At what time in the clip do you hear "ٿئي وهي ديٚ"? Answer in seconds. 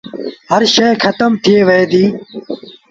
1.43-2.09